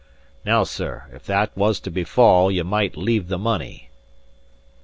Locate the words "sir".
0.63-1.03